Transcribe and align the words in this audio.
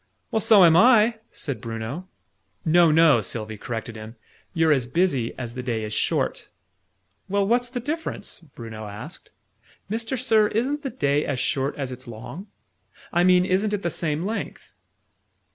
"Well, 0.31 0.39
so 0.39 0.65
am 0.65 0.75
I!" 0.75 1.19
said 1.31 1.61
Bruno. 1.61 2.07
"No, 2.65 2.89
no!" 2.89 3.21
Sylvie 3.21 3.59
corrected 3.59 3.95
him. 3.95 4.15
"You're 4.51 4.71
as 4.71 4.87
busy 4.87 5.37
as 5.37 5.53
the 5.53 5.61
day 5.61 5.83
is 5.83 5.93
short!" 5.93 6.49
"Well, 7.29 7.45
what's 7.47 7.69
the 7.69 7.79
difference?" 7.79 8.39
Bruno 8.39 8.87
asked. 8.87 9.29
"Mister 9.89 10.17
Sir, 10.17 10.47
isn't 10.47 10.81
the 10.81 10.89
day 10.89 11.23
as 11.23 11.39
short 11.39 11.75
as 11.75 11.91
it's 11.91 12.07
long? 12.07 12.47
I 13.13 13.23
mean, 13.23 13.45
isn't 13.45 13.73
it 13.73 13.83
the 13.83 13.91
same 13.91 14.25
length?" 14.25 14.73